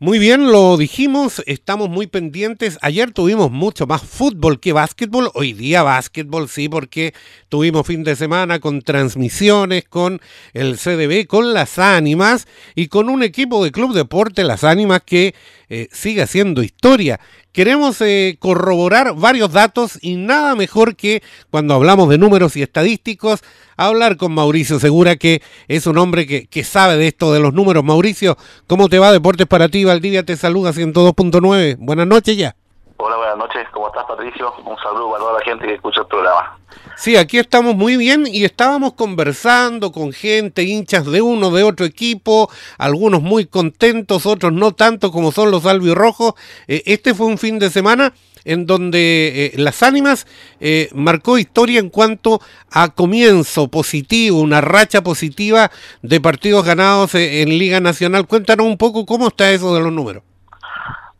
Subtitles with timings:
[0.00, 2.78] Muy bien, lo dijimos, estamos muy pendientes.
[2.82, 7.14] Ayer tuvimos mucho más fútbol que básquetbol, hoy día básquetbol sí, porque
[7.48, 10.20] tuvimos fin de semana con transmisiones, con
[10.52, 15.34] el CDB, con las ánimas y con un equipo de Club Deporte, las ánimas, que
[15.70, 17.20] eh, sigue haciendo historia.
[17.52, 23.40] Queremos eh, corroborar varios datos y nada mejor que cuando hablamos de números y estadísticos,
[23.76, 27.52] hablar con Mauricio Segura, que es un hombre que, que sabe de esto de los
[27.52, 27.84] números.
[27.84, 28.36] Mauricio,
[28.66, 29.84] ¿cómo te va Deportes para ti?
[29.84, 31.76] Valdivia te saluda 102.9.
[31.78, 32.56] Buenas noches ya.
[33.00, 33.66] Hola, buenas noches.
[33.72, 34.52] ¿Cómo estás, Patricio?
[34.66, 36.58] Un saludo para toda la gente que escucha el programa.
[36.96, 41.86] Sí, aquí estamos muy bien y estábamos conversando con gente, hinchas de uno, de otro
[41.86, 46.34] equipo, algunos muy contentos, otros no tanto como son los albirrojos.
[46.66, 48.12] Eh, este fue un fin de semana
[48.44, 50.26] en donde eh, las ánimas
[50.58, 52.40] eh, marcó historia en cuanto
[52.70, 55.70] a comienzo positivo, una racha positiva
[56.02, 58.26] de partidos ganados eh, en Liga Nacional.
[58.26, 60.22] Cuéntanos un poco cómo está eso de los números.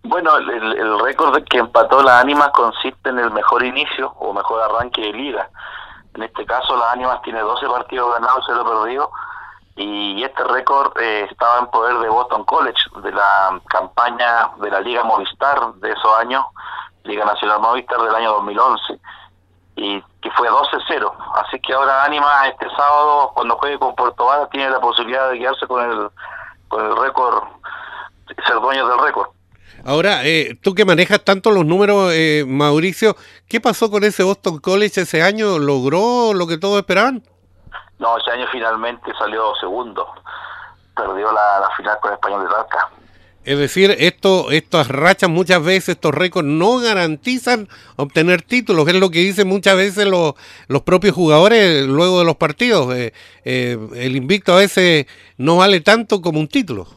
[0.02, 4.62] Bueno, el, el récord que empató las ánimas consiste en el mejor inicio o mejor
[4.62, 5.48] arranque de liga.
[6.14, 9.10] En este caso, las ánimas tiene 12 partidos ganados, 0 perdidos,
[9.76, 14.80] y este récord eh, estaba en poder de Boston College, de la campaña de la
[14.80, 16.44] Liga Movistar de esos años,
[17.04, 19.00] Liga Nacional Movistar del año 2011,
[19.76, 21.12] y que fue 12-0.
[21.34, 25.38] Así que ahora Ánimas este sábado, cuando juegue con Puerto Vara, tiene la posibilidad de
[25.38, 26.10] quedarse con el,
[26.66, 27.44] con el récord,
[28.44, 29.28] ser dueño del récord.
[29.84, 33.16] Ahora, eh, tú que manejas tanto los números, eh, Mauricio,
[33.48, 35.58] ¿qué pasó con ese Boston College ese año?
[35.58, 37.22] ¿Logró lo que todos esperaban?
[37.98, 40.06] No, ese año finalmente salió segundo.
[40.94, 42.90] Perdió la, la final con Español de Talca.
[43.48, 49.08] Es decir, esto, estas rachas muchas veces, estos récords no garantizan obtener títulos, es lo
[49.08, 50.34] que dicen muchas veces los,
[50.66, 52.94] los propios jugadores luego de los partidos.
[52.94, 53.14] Eh,
[53.46, 55.06] eh, el invicto a veces
[55.38, 56.88] no vale tanto como un título.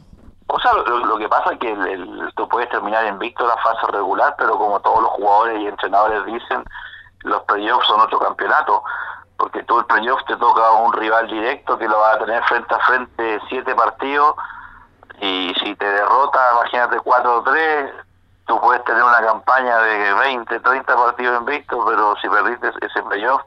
[0.54, 4.36] O sea, lo, que pasa es que el, tú puedes terminar invicto la fase regular,
[4.38, 6.66] pero como todos los jugadores y entrenadores dicen,
[7.22, 8.84] los playoffs son otro campeonato,
[9.38, 12.44] porque tú el playoff te toca a un rival directo que lo va a tener
[12.44, 14.36] frente a frente siete partidos,
[15.22, 17.92] y si te derrota, imagínate 4 o 3,
[18.48, 23.42] tú puedes tener una campaña de 20, 30 partidos invictos, pero si perdiste ese playoff,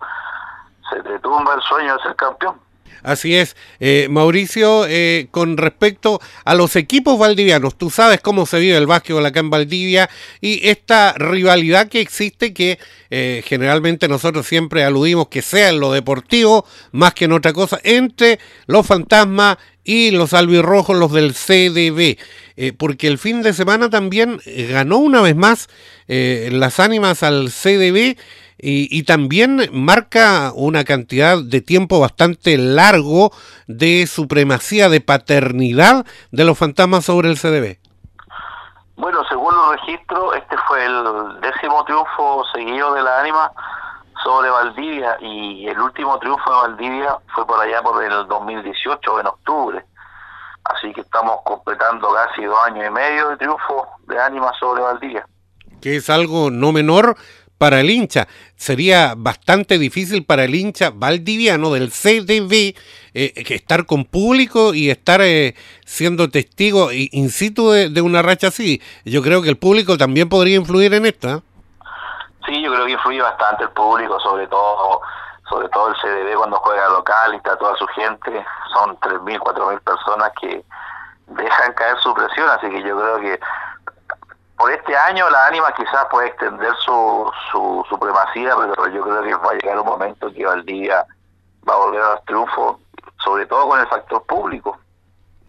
[0.88, 2.63] se te tumba el sueño de ser campeón.
[3.02, 8.58] Así es, eh, Mauricio, eh, con respecto a los equipos valdivianos, tú sabes cómo se
[8.58, 10.08] vive el básquetbol acá en Valdivia
[10.40, 12.78] y esta rivalidad que existe que
[13.10, 17.80] eh, generalmente nosotros siempre aludimos que sea en lo deportivo más que en otra cosa
[17.84, 22.18] entre los fantasmas y los albirrojos, los del CDB,
[22.56, 25.68] eh, porque el fin de semana también eh, ganó una vez más
[26.08, 28.16] eh, las ánimas al CDB
[28.56, 33.32] y, y, también marca una cantidad de tiempo bastante largo
[33.66, 37.78] de supremacía, de paternidad de los fantasmas sobre el CDB.
[38.96, 43.52] Bueno, según los registros, este fue el décimo triunfo seguido de la ánima
[44.24, 49.26] sobre Valdivia y el último triunfo de Valdivia fue por allá por el 2018, en
[49.26, 49.84] octubre.
[50.64, 55.26] Así que estamos completando casi dos años y medio de triunfo de ánima sobre Valdivia.
[55.82, 57.16] Que es algo no menor
[57.58, 58.26] para el hincha.
[58.56, 62.74] Sería bastante difícil para el hincha valdiviano del CDB
[63.12, 68.48] eh, estar con público y estar eh, siendo testigo in situ de, de, una racha
[68.48, 68.80] así.
[69.04, 71.42] Yo creo que el público también podría influir en esto.
[72.46, 75.00] Sí, yo creo que influye bastante el público, sobre todo
[75.48, 79.80] sobre todo el CDB cuando juega local y está toda su gente, son 3.000, 4.000
[79.80, 80.64] personas que
[81.26, 83.40] dejan caer su presión, así que yo creo que
[84.56, 89.34] por este año la ánima quizás puede extender su, su supremacía, pero yo creo que
[89.34, 91.04] va a llegar un momento que Valdivia
[91.68, 92.76] va a volver a los triunfos,
[93.22, 94.78] sobre todo con el factor público.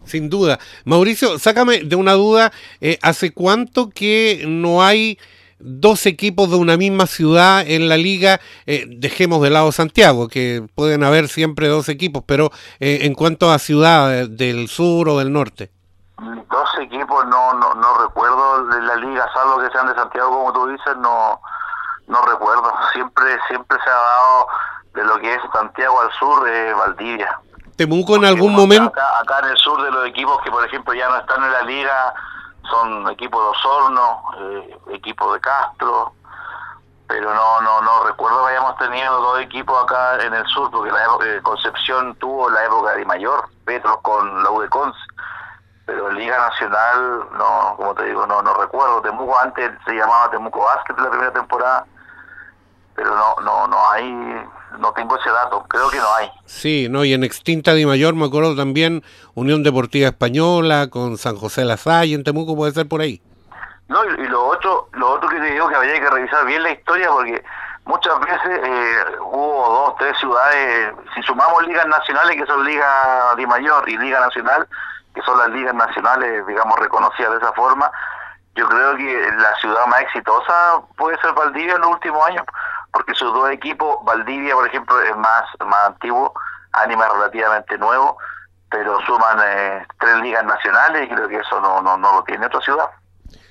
[0.04, 0.58] Sin duda.
[0.84, 5.18] Mauricio, sácame de una duda, eh, ¿hace cuánto que no hay
[5.58, 10.66] dos equipos de una misma ciudad en la liga, eh, dejemos de lado Santiago, que
[10.74, 12.50] pueden haber siempre dos equipos, pero
[12.80, 15.70] eh, en cuanto a ciudad del sur o del norte.
[16.18, 20.52] Dos equipos no, no, no recuerdo de la liga, salvo que sean de Santiago, como
[20.52, 21.40] tú dices, no,
[22.06, 22.72] no recuerdo.
[22.92, 24.46] Siempre, siempre se ha dado
[24.94, 27.38] de lo que es Santiago al sur, eh, Valdivia.
[27.76, 28.88] Temuco en algún momento...
[28.88, 31.52] Acá, acá en el sur de los equipos que, por ejemplo, ya no están en
[31.52, 32.14] la liga,
[32.70, 36.12] son equipos de Osorno, eh, equipos de Castro,
[37.08, 40.90] pero no no no recuerdo que hayamos tenido dos equipos acá en el sur, porque
[40.90, 44.98] la época, Concepción tuvo la época de mayor, Petros con la U de Conce,
[45.84, 49.02] pero Liga Nacional, no como te digo, no no recuerdo.
[49.02, 51.86] Temuco antes se llamaba Temuco Basket la primera temporada,
[52.94, 54.46] pero no no no hay
[54.78, 56.30] no tengo ese dato, creo que no hay.
[56.44, 59.02] Sí, no, y en extinta Di Mayor me acuerdo también
[59.34, 61.64] Unión Deportiva Española con San José
[62.04, 63.22] y en Temuco puede ser por ahí.
[63.88, 66.72] No, y, lo otro, lo otro que te digo que habría que revisar bien la
[66.72, 67.42] historia porque
[67.84, 73.46] muchas veces eh, hubo dos, tres ciudades, si sumamos ligas nacionales que son Liga Di
[73.46, 74.66] Mayor y Liga Nacional,
[75.14, 77.90] que son las ligas nacionales, digamos, reconocidas de esa forma,
[78.56, 82.44] yo creo que la ciudad más exitosa puede ser Valdivia en los últimos años,
[82.96, 86.32] porque sus dos equipos, Valdivia, por ejemplo, es más, más antiguo,
[86.72, 88.16] Ánima relativamente nuevo,
[88.70, 92.46] pero suman eh, tres ligas nacionales y creo que eso no, no, no lo tiene
[92.46, 92.88] otra ciudad.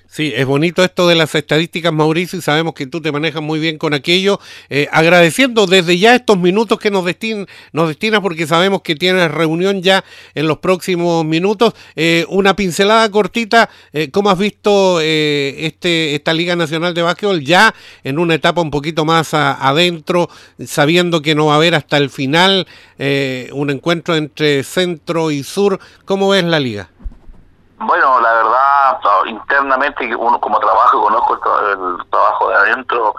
[0.07, 3.59] Sí, es bonito esto de las estadísticas, Mauricio, y sabemos que tú te manejas muy
[3.59, 4.39] bien con aquello.
[4.69, 9.29] Eh, agradeciendo desde ya estos minutos que nos, destin nos destinas, porque sabemos que tienes
[9.31, 11.73] reunión ya en los próximos minutos.
[11.95, 17.73] Eh, una pincelada cortita, eh, ¿cómo has visto este esta Liga Nacional de Básquetbol ya
[18.03, 20.29] en una etapa un poquito más adentro,
[20.65, 22.67] sabiendo que no va a haber hasta el final
[22.97, 25.79] un encuentro entre centro y sur?
[26.05, 26.94] ¿Cómo ves la liga?
[27.77, 33.15] Bueno, la verdad, internamente, uno como trabajo, conozco el, trabajo de adentro,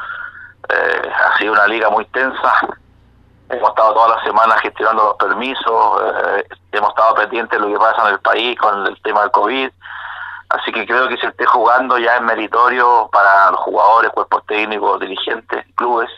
[0.68, 2.52] eh, ha sido una liga muy tensa.
[3.48, 7.78] Hemos estado todas las semanas gestionando los permisos, eh, hemos estado pendientes de lo que
[7.78, 9.70] pasa en el país con el tema del COVID.
[10.48, 15.00] Así que creo que se esté jugando ya es meritorio para los jugadores, cuerpos técnicos,
[15.00, 16.10] dirigentes, clubes.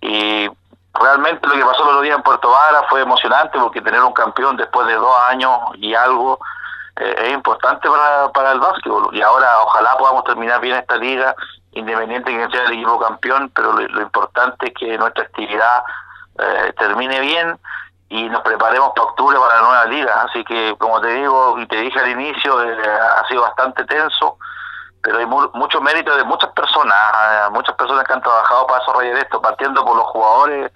[0.00, 0.48] Y
[0.94, 4.12] realmente lo que pasó el otro día en Puerto Vara fue emocionante porque tener un
[4.12, 6.38] campeón después de dos años y algo
[7.00, 9.14] eh, es importante para, para el básquetbol.
[9.14, 11.34] Y ahora ojalá podamos terminar bien esta liga,
[11.72, 15.84] independiente de que sea el equipo campeón, pero lo, importante es que nuestra actividad
[16.38, 17.58] eh, termine bien
[18.08, 20.22] y nos preparemos para octubre para la nueva liga.
[20.22, 22.76] Así que, como te digo y te dije al inicio, eh,
[23.16, 24.36] ha sido bastante tenso,
[25.02, 26.94] pero hay mucho mérito de muchas personas,
[27.52, 30.72] muchas personas que han trabajado para desarrollar esto, partiendo por los jugadores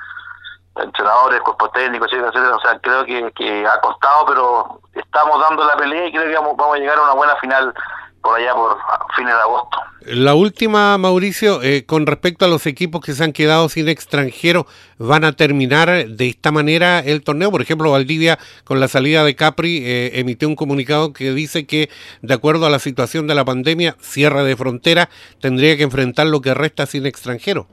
[0.76, 5.76] entrenadores, cuerpos técnicos, etcétera, O sea, creo que, que ha costado, pero estamos dando la
[5.76, 7.74] pelea y creo que vamos, a llegar a una buena final
[8.22, 8.78] por allá por
[9.16, 9.78] fines de agosto.
[10.06, 14.66] La última, Mauricio, eh, con respecto a los equipos que se han quedado sin extranjeros,
[14.98, 17.50] ¿van a terminar de esta manera el torneo?
[17.50, 21.90] Por ejemplo, Valdivia, con la salida de Capri, eh, emitió un comunicado que dice que,
[22.20, 25.08] de acuerdo a la situación de la pandemia, cierre de frontera,
[25.40, 27.66] tendría que enfrentar lo que resta sin extranjeros.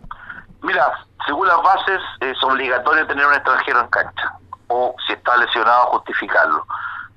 [0.62, 4.34] Mira, según las bases, es obligatorio tener un extranjero en cancha,
[4.68, 6.66] o si está lesionado, justificarlo,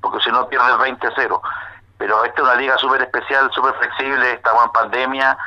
[0.03, 1.41] porque si no pierde el 20-0.
[1.97, 5.39] Pero esta es una liga súper especial, súper flexible, estamos en pandemia,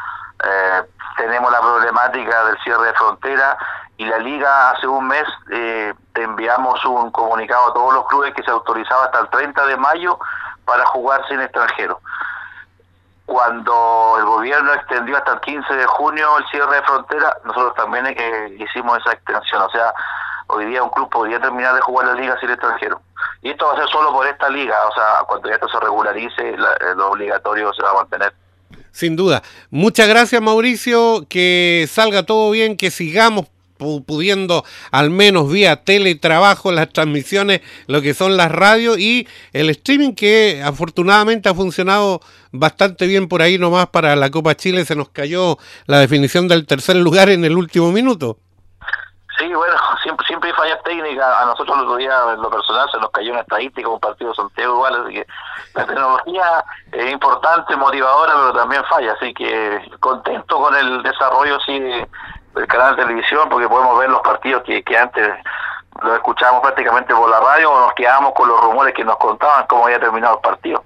[0.44, 0.83] eh,
[1.15, 3.56] tenemos la problemática del cierre de frontera
[3.97, 8.41] y la liga hace un mes eh, enviamos un comunicado a todos los clubes que
[8.41, 10.17] se autorizaba hasta el 30 de mayo
[10.65, 12.00] para jugar sin extranjeros
[13.35, 18.05] cuando el gobierno extendió hasta el 15 de junio el cierre de frontera, nosotros también
[18.07, 19.61] eh, hicimos esa extensión.
[19.61, 19.93] O sea,
[20.47, 23.01] hoy día un club podría terminar de jugar la liga sin extranjero.
[23.41, 24.77] Y esto va a ser solo por esta liga.
[24.89, 26.55] O sea, cuando ya esto se regularice,
[26.95, 28.33] lo obligatorio se va a mantener.
[28.91, 29.43] Sin duda.
[29.69, 31.25] Muchas gracias, Mauricio.
[31.27, 33.47] Que salga todo bien, que sigamos
[33.77, 40.13] pudiendo al menos vía teletrabajo las transmisiones, lo que son las radios y el streaming
[40.13, 45.10] que afortunadamente ha funcionado bastante bien por ahí nomás para la Copa Chile se nos
[45.10, 45.57] cayó
[45.88, 48.38] la definición del tercer lugar en el último minuto.
[49.38, 51.25] Sí, bueno, siempre siempre hay fallas técnicas.
[51.38, 54.30] A nosotros el otro día, en lo personal, se nos cayó una estadística, un partido
[54.30, 55.27] de Santiago igual, así que
[55.74, 59.13] la tecnología es importante, motivadora, pero también falla.
[59.13, 61.82] Así que contento con el desarrollo, sí,
[62.55, 65.33] el canal de televisión porque podemos ver los partidos que, que antes
[66.01, 69.65] los escuchábamos prácticamente por la radio o nos quedábamos con los rumores que nos contaban
[69.67, 70.83] cómo había terminado el partido.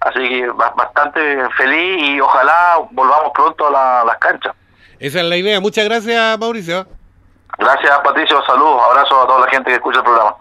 [0.00, 4.54] Así que bastante feliz y ojalá volvamos pronto a las canchas.
[4.98, 5.60] Esa es la idea.
[5.60, 6.86] Muchas gracias, Mauricio.
[7.58, 8.42] Gracias, Patricio.
[8.44, 10.36] Saludos, abrazos a toda la gente que escucha el programa.